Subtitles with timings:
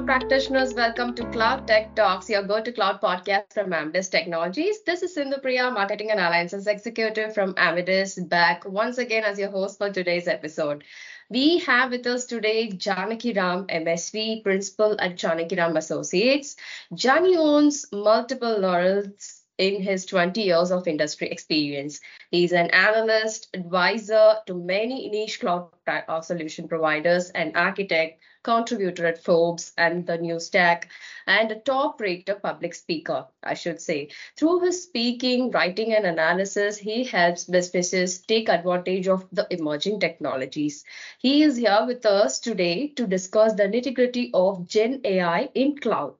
[0.00, 0.72] cloud practitioners.
[0.72, 4.82] Welcome to Cloud Tech Talks, your go to cloud podcast from Amadeus Technologies.
[4.82, 9.50] This is Sindhu Priya, Marketing and Alliances Executive from Amadeus, back once again as your
[9.50, 10.84] host for today's episode.
[11.28, 16.56] We have with us today Janakiram, MSV Principal at Janakiram Associates.
[16.96, 22.00] Jani owns multiple laurels in his 20 years of industry experience.
[22.30, 29.22] He's an analyst, advisor to many niche cloud uh, solution providers, and architect, contributor at
[29.22, 30.88] Forbes and the New Stack,
[31.26, 34.08] and a top rated public speaker, I should say.
[34.38, 40.84] Through his speaking, writing, and analysis, he helps businesses take advantage of the emerging technologies.
[41.18, 45.76] He is here with us today to discuss the nitty gritty of Gen AI in
[45.76, 46.14] cloud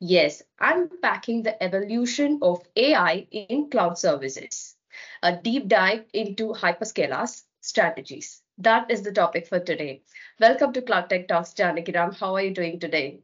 [0.00, 4.76] Yes, unpacking the evolution of AI in cloud services.
[5.22, 8.42] A deep dive into hyperscalers strategies.
[8.58, 10.02] That is the topic for today.
[10.40, 12.14] Welcome to Cloud Tech Talks, Janakiram.
[12.14, 13.22] How are you doing today?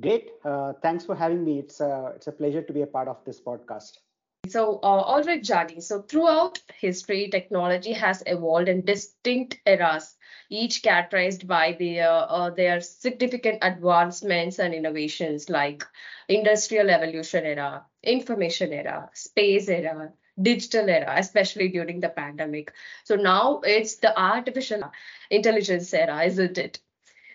[0.00, 0.30] Great.
[0.44, 1.58] Uh, thanks for having me.
[1.58, 3.98] It's a, it's a pleasure to be a part of this podcast.
[4.48, 5.80] So, uh, Jani.
[5.80, 10.16] So, throughout history, technology has evolved in distinct eras
[10.50, 15.84] each characterized by their uh, their significant advancements and innovations like
[16.28, 22.72] industrial evolution era, information era, space era, digital era, especially during the pandemic.
[23.04, 24.90] So now it's the artificial
[25.30, 26.78] intelligence era, isn't it?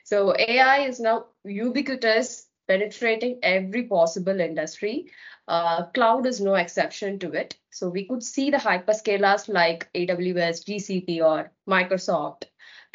[0.03, 2.40] So AI is now ubiquitous,
[2.71, 5.11] penetrating every possible industry.
[5.47, 7.57] Uh, cloud is no exception to it.
[7.69, 12.43] So we could see the hyperscalers like AWS, GCP, or Microsoft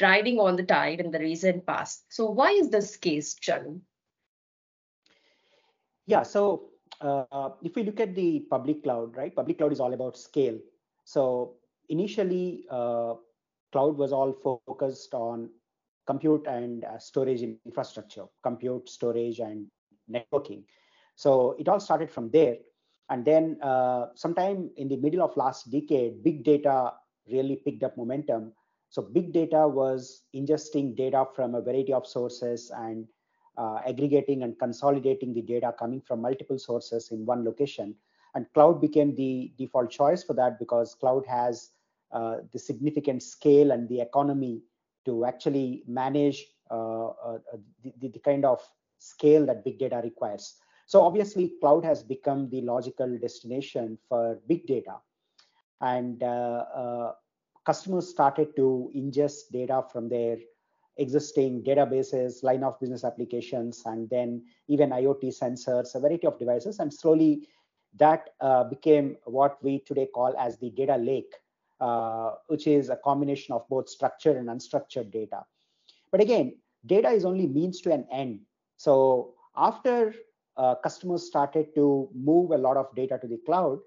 [0.01, 2.05] riding on the tide in the recent past.
[2.09, 3.81] So why is this case, Chanu?
[6.07, 6.71] Yeah, so
[7.03, 9.35] uh, if we look at the public cloud, right?
[9.35, 10.59] Public cloud is all about scale.
[11.05, 11.57] So
[11.91, 13.15] initially, uh,
[13.73, 15.51] cloud was all focused on
[16.07, 19.67] compute and uh, storage infrastructure, compute, storage, and
[20.11, 20.63] networking.
[21.17, 22.57] So it all started from there.
[23.09, 26.93] And then uh, sometime in the middle of last decade, big data
[27.29, 28.53] really picked up momentum
[28.89, 33.07] so big data was ingesting data from a variety of sources and
[33.57, 37.95] uh, aggregating and consolidating the data coming from multiple sources in one location.
[38.35, 41.71] And cloud became the default choice for that because cloud has
[42.13, 44.63] uh, the significant scale and the economy
[45.07, 47.39] to actually manage uh, uh
[47.83, 48.61] the, the, kind of
[48.99, 50.57] scale that big data requires.
[50.87, 54.97] So obviously, cloud has become the logical destination for big data.
[55.81, 57.13] And uh, uh,
[57.65, 60.39] customers started to ingest data from their
[60.97, 66.79] existing databases, line of business applications, and then even IoT sensors, a variety of devices.
[66.79, 67.49] And slowly
[67.99, 71.46] that uh, became what we today call as the data lake, uh,
[72.47, 75.45] which is a combination of both structured and unstructured data.
[76.11, 76.57] But again,
[76.87, 78.41] data is only means to an end.
[78.77, 80.15] So after
[80.57, 83.79] uh, customers started to move a lot of data to the cloud,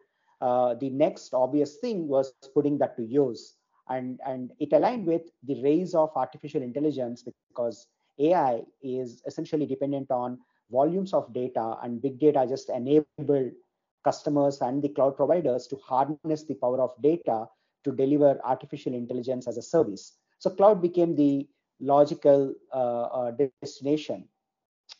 [0.41, 3.55] uh, the next obvious thing was putting that to use
[3.89, 7.87] and and it aligned with the rise of artificial intelligence because
[8.19, 10.37] ai is essentially dependent on
[10.71, 13.51] volumes of data and big data just enabled
[14.03, 17.45] customers and the cloud providers to harness the power of data
[17.83, 20.13] to deliver artificial intelligence as a service.
[20.39, 21.47] So cloud became the
[21.79, 23.31] logical uh, uh,
[23.61, 24.27] destination.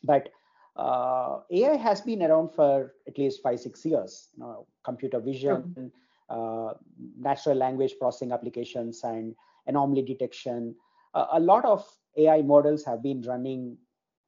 [0.04, 0.30] But
[0.76, 4.30] uh, ai has been around for at least five six years.
[4.38, 5.88] You know, computer vision mm-hmm.
[6.30, 6.74] uh,
[7.18, 9.36] natural language processing applications and
[9.68, 10.76] anomaly detection.
[11.14, 11.86] Uh, a lot of
[12.18, 13.78] AI models have been running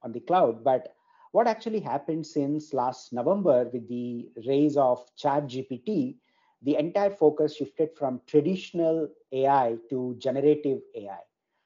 [0.04, 0.96] on the cloud, but
[1.32, 6.16] what actually happened since last November with the rise of ChatGPT,
[6.62, 11.20] the entire focus shifted from traditional AI to generative AI.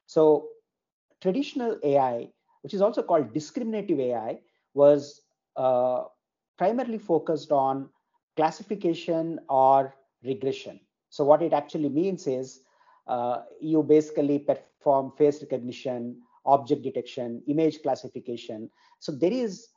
[0.06, 0.48] So
[1.20, 2.28] traditional AI,
[2.62, 4.40] which is also called discriminative AI,
[4.74, 5.22] was
[5.56, 6.04] uh,
[6.58, 7.88] primarily focused on
[8.36, 10.80] classification or regression.
[11.10, 12.60] So what it actually means is
[13.06, 18.70] uh, you basically perform face recognition, object detection, image classification.
[18.98, 19.68] So there is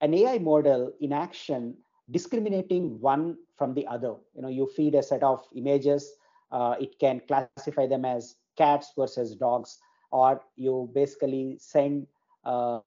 [0.00, 1.76] an AI model in action
[2.10, 4.14] discriminating one from the other.
[4.34, 6.12] You know, you feed a set of images,
[6.52, 9.78] uh, it can classify them as cats versus dogs,
[10.12, 12.06] or you basically send
[12.44, 12.80] uh,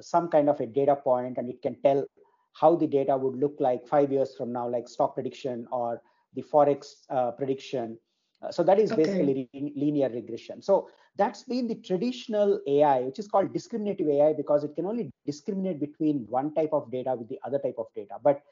[0.00, 2.04] some kind of a data point and it can tell
[2.52, 6.00] how the data would look like five years from now, like stock prediction or
[6.34, 7.98] the forex uh, prediction.
[8.42, 9.04] Uh, so that is okay.
[9.04, 10.60] basically linear regression.
[10.60, 15.10] So that's been the traditional AI, which is called discriminative AI because it can only
[15.24, 18.16] discriminate between one type of data with the other type of data.
[18.22, 18.42] But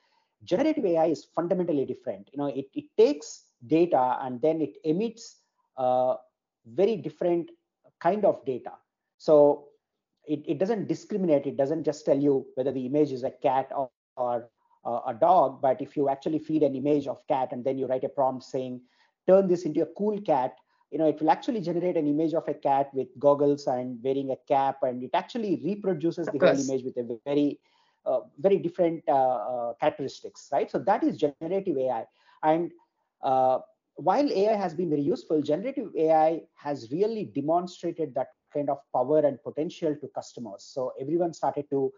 [0.44, 2.28] generative AI is fundamentally different.
[2.32, 5.36] You know, it, it takes data and then it emits
[5.76, 6.16] uh,
[6.66, 7.50] very different
[8.00, 8.72] kind of data.
[9.18, 9.68] So
[10.26, 11.46] it, it doesn't discriminate.
[11.46, 14.48] It doesn't just tell you whether the image is a cat or, or
[14.84, 15.60] uh, a dog.
[15.62, 18.44] But if you actually feed an image of cat and then you write a prompt
[18.44, 18.80] saying,
[19.26, 20.56] turn this into a cool cat,
[20.90, 24.30] you know, it will actually generate an image of a cat with goggles and wearing
[24.30, 27.58] a cap, and it actually reproduces the whole image with a very,
[28.38, 30.70] very different uh, uh, characteristics, right?
[30.70, 32.04] So that is generative AI.
[32.42, 32.70] And
[33.22, 33.58] uh,
[33.96, 39.20] while AI has been very useful, generative AI has really demonstrated that kind of power
[39.20, 40.64] and potential to customers.
[40.64, 41.92] So everyone started to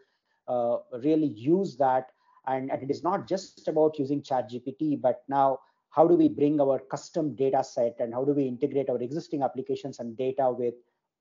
[0.49, 2.11] uh, really use that.
[2.47, 5.59] And, and, it is not just about using ChatGPT, but now
[5.91, 9.43] how do we bring our custom data set and how do we integrate our existing
[9.43, 10.75] applications and data with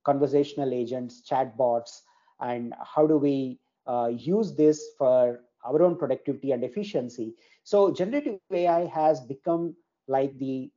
[0.03, 2.01] conversational agents, chatbots,
[2.41, 7.35] and how do we uh, use this for our own productivity and efficiency.
[7.63, 9.75] So generative AI has become
[10.07, 10.69] like the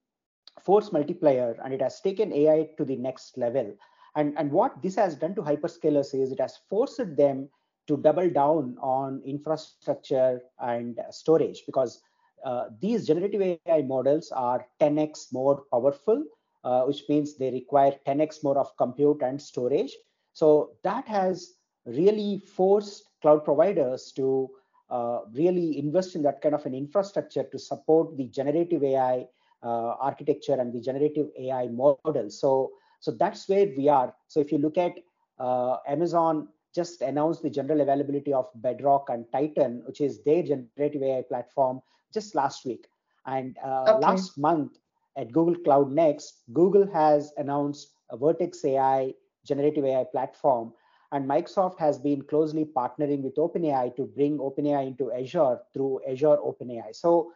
[0.62, 3.74] force multiplier and it has taken AI to the next level.
[4.16, 7.48] And, and what this has done to hyperscalers is it has forced them
[7.86, 12.00] to double down on infrastructure and storage because
[12.44, 16.22] uh, these generative AI models are 10x more powerful,
[16.64, 19.96] uh, which means they require 10x more of compute and storage.
[20.34, 21.54] So that has
[21.88, 24.50] really forced cloud providers to
[24.90, 29.26] uh, really invest in that kind of an infrastructure to support the generative AI
[29.62, 32.30] uh, architecture and the generative AI model.
[32.30, 34.14] So so that's where we are.
[34.26, 34.92] So if you look at
[35.38, 41.02] uh, Amazon just announced the general availability of Bedrock and Titan, which is their generative
[41.02, 41.80] AI platform,
[42.12, 42.86] just last week.
[43.26, 44.06] And uh, okay.
[44.06, 44.78] last month
[45.16, 49.14] at Google Cloud Next, Google has announced a Vertex AI
[49.44, 50.72] generative AI platform.
[51.12, 56.36] And Microsoft has been closely partnering with OpenAI to bring OpenAI into Azure through Azure
[56.36, 56.94] OpenAI.
[56.94, 57.32] So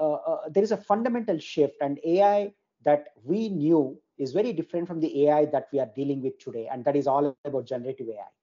[0.00, 2.52] uh, uh, there is a fundamental shift, and AI
[2.84, 6.68] that we knew is very different from the AI that we are dealing with today,
[6.70, 8.41] and that is all about generative AI.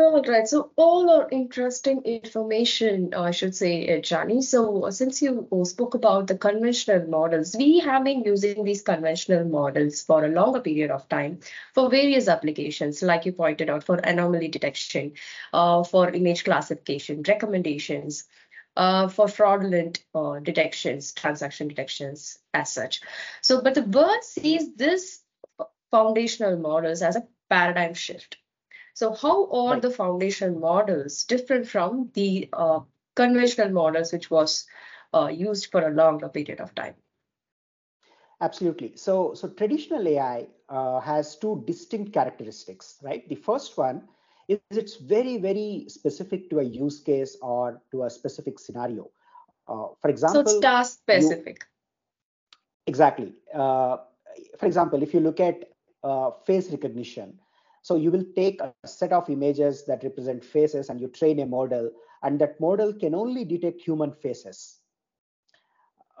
[0.00, 4.42] All right, so all are interesting information, I should say, uh, Jani.
[4.42, 9.44] So uh, since you spoke about the conventional models, we have been using these conventional
[9.44, 11.40] models for a longer period of time
[11.74, 15.12] for various applications, like you pointed out, for anomaly detection,
[15.52, 18.24] uh, for image classification, recommendations,
[18.76, 23.00] uh, for fraudulent uh, detections, transaction detections as such.
[23.42, 25.20] So, but the world sees this
[25.90, 28.36] foundational models as a paradigm shift.
[28.98, 29.80] So, how are right.
[29.80, 32.80] the foundation models different from the uh,
[33.14, 34.66] conventional models, which was
[35.14, 36.96] uh, used for a longer period of time?
[38.40, 38.96] Absolutely.
[38.96, 43.28] So, so traditional AI uh, has two distinct characteristics, right?
[43.28, 44.08] The first one
[44.48, 49.10] is it's very, very specific to a use case or to a specific scenario.
[49.68, 51.64] Uh, for example, so it's task specific.
[51.64, 53.34] You, exactly.
[53.54, 53.98] Uh,
[54.58, 55.64] for example, if you look at
[56.02, 57.38] uh, face recognition,
[57.88, 61.46] so you will take a set of images that represent faces and you train a
[61.46, 61.90] model,
[62.22, 64.80] and that model can only detect human faces.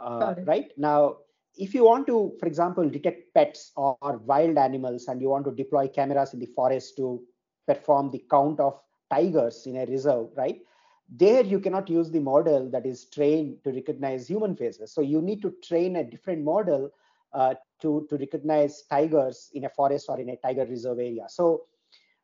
[0.00, 1.18] Uh, right now,
[1.58, 5.44] if you want to, for example, detect pets or, or wild animals, and you want
[5.44, 7.22] to deploy cameras in the forest to
[7.66, 8.80] perform the count of
[9.10, 10.62] tigers in a reserve, right?
[11.10, 14.90] There you cannot use the model that is trained to recognize human faces.
[14.90, 16.90] So you need to train a different model
[17.34, 21.26] to, to recognize tigers in a forest or in a tiger reserve area.
[21.28, 21.64] So,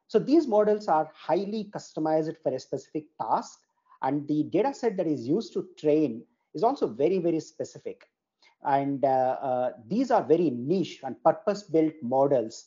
[0.09, 3.61] so these models are highly customized for a specific task.
[4.03, 8.09] And the data set that is used to train is also very, very specific.
[8.65, 12.67] And uh, uh, these are very niche and purpose built models.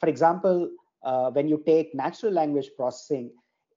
[0.00, 0.70] For example,
[1.02, 3.30] uh, when you take natural language processing,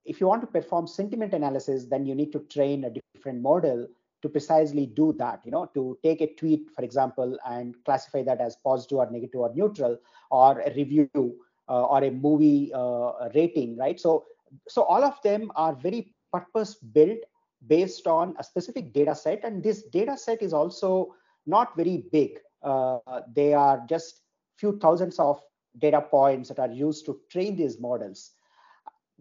[0.05, 3.87] if you want to perform sentiment analysis, then you need to train a different model
[4.21, 8.41] to precisely do that, you know, to take a tweet, for example, and classify that
[8.41, 9.97] as positive or negative or neutral,
[10.31, 11.09] or a review
[11.69, 13.99] uh, or a movie uh, rating, right?
[13.99, 14.25] So,
[14.67, 17.19] so all of them are very purpose built
[17.67, 22.39] based on a specific data set, and this data set is also not very big.
[22.63, 22.99] Uh,
[23.33, 24.21] they are just
[24.57, 25.39] few thousands of
[25.77, 28.31] data points that are used to train these models.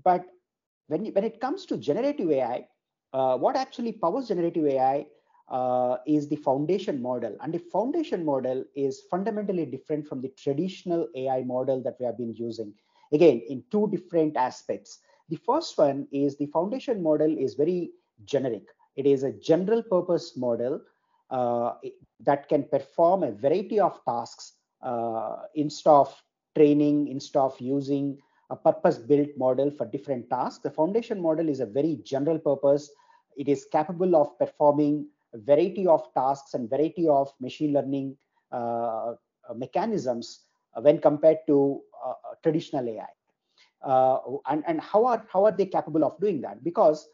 [0.03, 0.25] But
[0.89, 2.67] when, when it comes to generative AI,
[3.13, 5.07] uh, what actually powers generative AI
[5.51, 7.37] uh, is the foundation model.
[7.41, 12.19] And the foundation model is fundamentally different from the traditional AI model that we have
[12.19, 12.75] been using.
[13.13, 14.99] Again, in two different aspects.
[15.31, 17.91] The first one is the foundation model is very
[18.25, 18.65] generic.
[18.97, 20.81] It is a general purpose model
[21.31, 21.75] uh,
[22.21, 26.23] that can perform a variety of tasks uh, instead of
[26.57, 28.19] training instead of using
[28.51, 30.63] a purpose-built model for different tasks.
[30.63, 32.91] The foundation model is a very general purpose.
[33.37, 38.17] It is capable of performing a variety of tasks and variety of machine learning
[38.53, 39.15] uh,
[39.55, 40.45] mechanisms
[40.81, 43.07] when compared to uh, traditional AI.
[43.83, 46.63] uh, and, and how are how are they capable of doing that?
[46.65, 47.09] Because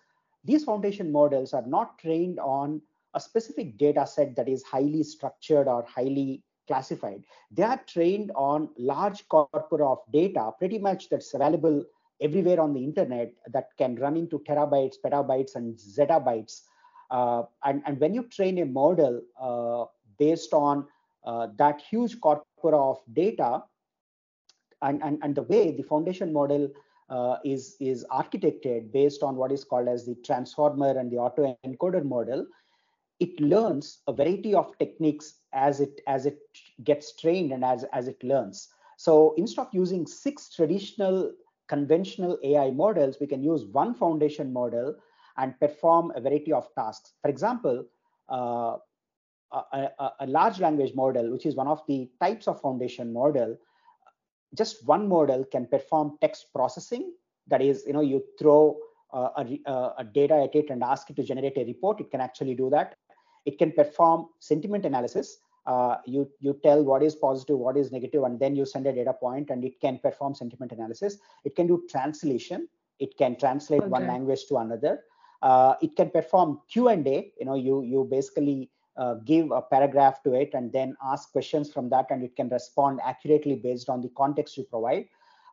[0.45, 2.81] these foundation models are not trained on
[3.15, 7.23] a specific data set that is highly structured or highly classified.
[7.51, 11.85] They are trained on large corpora of data, pretty much that's available
[12.21, 16.63] everywhere on the internet that can run into terabytes, petabytes, and zettabytes.
[17.11, 19.85] Uh, and, and when you train a model uh,
[20.19, 20.87] based on
[21.25, 23.63] uh, that huge corpora of data,
[24.83, 26.71] and, and, and the way the foundation model
[27.09, 32.05] uh, is, is architected based on what is called as the transformer and the autoencoder
[32.05, 32.47] model,
[33.21, 36.39] it learns a variety of techniques as it as it
[36.83, 38.69] gets trained and as, as it learns.
[38.97, 41.33] So instead of using six traditional
[41.69, 44.95] conventional AI models, we can use one foundation model
[45.37, 47.13] and perform a variety of tasks.
[47.23, 47.87] For example,
[48.29, 48.77] uh,
[49.53, 53.57] a, a, a, large language model, which is one of the types of foundation model,
[54.55, 57.13] just one model can perform text processing.
[57.49, 58.79] That is, you know, you throw
[59.13, 62.01] uh, a, a, data at it and ask it to generate a report.
[62.01, 62.95] It can actually do that.
[63.45, 65.39] It can perform sentiment analysis.
[65.67, 68.93] Uh, you you tell what is positive, what is negative, and then you send a
[68.93, 71.19] data point, and it can perform sentiment analysis.
[71.45, 72.69] It can do translation.
[72.99, 73.89] It can translate okay.
[73.89, 75.01] one language to another.
[75.43, 77.33] Uh, it can perform Q and A.
[77.39, 81.73] You know, you you basically uh, give a paragraph to it and then ask questions
[81.73, 85.07] from that and it can respond accurately based on the context you provide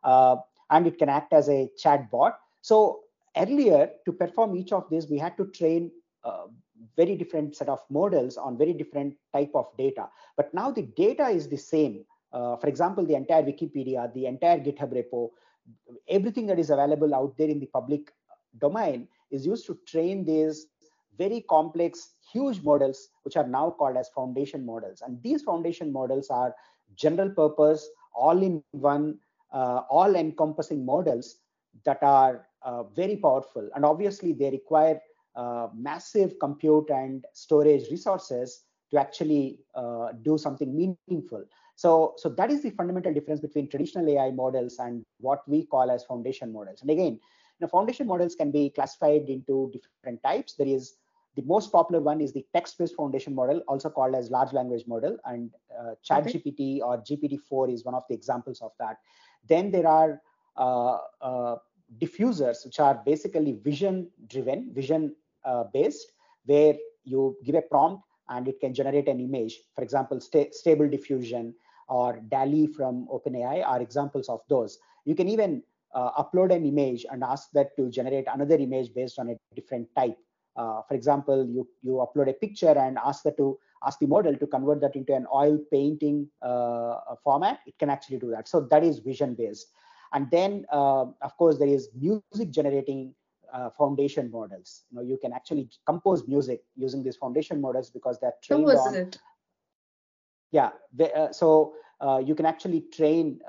[0.04, 0.36] uh,
[0.70, 3.00] and it can act as a chat bot so
[3.36, 5.90] earlier to perform each of these we had to train
[6.96, 10.08] very different set of models on very different type of data.
[10.36, 12.04] But now the data is the same.
[12.32, 15.28] Uh, for example the entire wikipedia the entire github repo
[16.08, 18.10] everything that is available out there in the public
[18.58, 20.66] domain is used to train these
[21.18, 25.02] very complex huge models which are now called as foundation models.
[25.02, 26.54] And these foundation models are
[26.96, 29.18] general purpose all in one
[29.52, 31.36] uh, all encompassing models
[31.84, 33.68] that are uh, very powerful.
[33.74, 35.00] And obviously they require
[35.34, 41.44] uh, massive compute and storage resources to actually uh, do something meaningful
[41.76, 45.90] so so that is the fundamental difference between traditional ai models and what we call
[45.90, 50.54] as foundation models and again you know, foundation models can be classified into different types
[50.54, 50.96] there is
[51.34, 55.16] the most popular one is the text-based foundation model, also called as large language model,
[55.24, 56.80] and uh, ChatGPT okay.
[56.80, 58.98] or GPT-4 is one of the examples of that.
[59.48, 60.20] Then there are
[60.56, 61.56] uh, uh,
[61.98, 66.12] diffusers, which are basically vision-driven, vision-based, uh, based
[66.46, 69.60] where you give a prompt and it can generate an image.
[69.74, 71.54] For example, sta Stable Diffusion
[71.88, 74.78] or DALL-E from OpenAI are examples of those.
[75.04, 75.62] You can even
[75.94, 79.88] uh, upload an image and ask that to generate another image based on a different
[79.96, 80.16] type
[80.56, 84.36] uh, for example, you, you upload a picture and ask that to ask the model
[84.36, 88.48] to convert that into an oil painting uh, format, it can actually do that.
[88.48, 89.68] So that is vision based.
[90.12, 93.14] And then, uh, of course, there is music generating
[93.52, 94.82] uh, foundation models.
[94.90, 98.78] You know, you can actually compose music using these foundation models because they're trained was
[98.86, 98.94] on.
[98.94, 99.18] It?
[100.50, 100.70] Yeah.
[100.92, 103.40] They, uh, so uh, you can actually train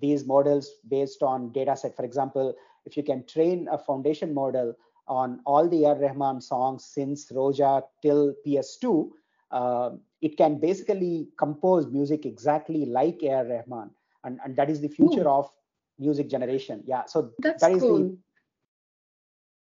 [0.00, 1.96] these models based on data set.
[1.96, 2.54] For example,
[2.86, 4.74] if you can train a foundation model
[5.06, 5.96] on all the A.R.
[5.96, 9.10] Rahman songs since Roja till PS2,
[9.50, 9.90] uh,
[10.22, 13.44] it can basically compose music exactly like A.R.
[13.44, 13.90] Rahman.
[14.24, 15.30] And, and that is the future Ooh.
[15.30, 15.50] of
[15.98, 16.82] music generation.
[16.86, 17.04] Yeah.
[17.04, 17.98] So That's that is cool.
[17.98, 18.18] the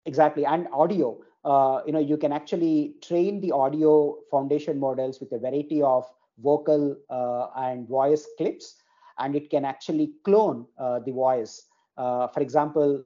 [0.06, 1.18] exactly and audio.
[1.44, 6.04] Uh, you know, you can actually train the audio foundation models with a variety of
[6.42, 8.76] vocal uh, and voice clips,
[9.18, 11.66] and it can actually clone uh, the voice.
[11.96, 13.04] Uh, for example,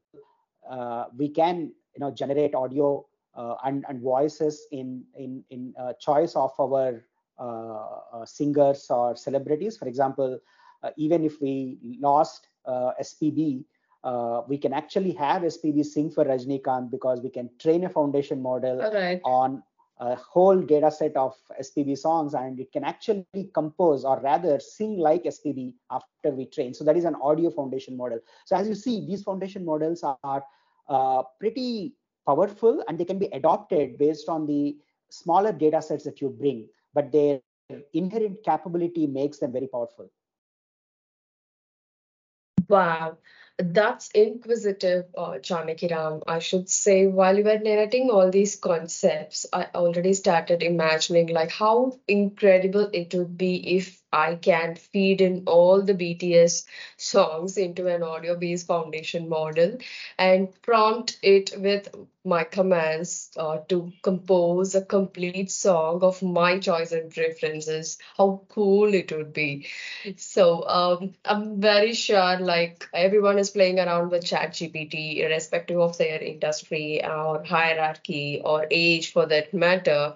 [0.70, 6.36] uh, we can you know generate audio uh, and and voices in in in choice
[6.36, 7.02] of our
[8.24, 9.76] singers or celebrities.
[9.76, 10.38] For example,
[10.96, 13.64] even if we lost SPB,
[14.04, 18.40] uh, we can actually have SPB sing for Rajnikant because we can train a foundation
[18.40, 19.20] model right.
[19.24, 19.62] on
[20.00, 24.96] a whole data set of SPB songs and it can actually compose or rather sing
[24.96, 26.72] like SPB after we train.
[26.72, 28.20] So that is an audio foundation model.
[28.44, 30.44] So as you see, these foundation models are
[30.88, 31.94] uh, pretty
[32.26, 34.76] powerful and they can be adopted based on the
[35.10, 37.40] smaller data sets that you bring, but their
[37.92, 40.10] inherent capability makes them very powerful.
[42.68, 43.16] Wow,
[43.58, 46.22] that's inquisitive, uh, Janakiram.
[46.26, 51.50] I should say, while you were narrating all these concepts, I already started imagining like
[51.50, 56.64] how incredible it would be if I can feed in all the BTS
[56.96, 59.78] songs into an audio based foundation model
[60.18, 61.88] and prompt it with
[62.24, 67.98] my commands uh, to compose a complete song of my choice and preferences.
[68.16, 69.66] How cool it would be.
[70.16, 76.20] So um, I'm very sure like everyone is playing around with ChatGPT, irrespective of their
[76.22, 80.14] industry or hierarchy or age for that matter,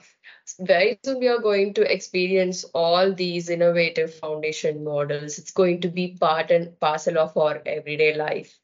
[0.60, 5.38] very soon we are going to experience all these innovative foundation models.
[5.38, 8.58] It's going to be part and parcel of our everyday life.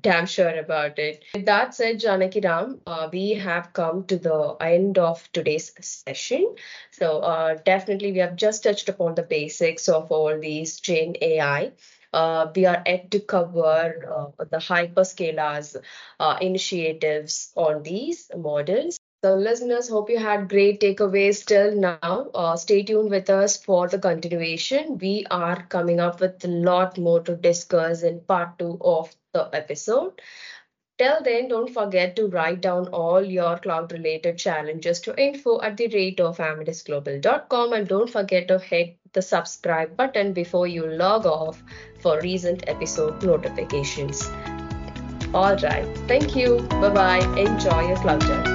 [0.00, 1.24] Damn sure about it.
[1.34, 6.54] With that said, Janakiram, uh, we have come to the end of today's session.
[6.90, 11.72] So uh, definitely we have just touched upon the basics of all these Gen AI.
[12.12, 15.76] Uh, we are yet to cover uh, the hyperscalers
[16.18, 18.98] uh, initiatives on these models.
[19.22, 22.30] So, listeners, hope you had great takeaways till now.
[22.34, 24.96] Uh, stay tuned with us for the continuation.
[24.96, 29.50] We are coming up with a lot more to discuss in part two of the
[29.52, 30.22] episode.
[30.96, 35.76] Till then, don't forget to write down all your cloud related challenges to info at
[35.76, 41.26] the rate of amidusglobal.com and don't forget to hit the subscribe button before you log
[41.26, 41.62] off
[42.00, 44.30] for recent episode notifications.
[45.32, 45.98] All right.
[46.08, 46.58] Thank you.
[46.82, 47.38] Bye bye.
[47.38, 48.49] Enjoy your cloud journey.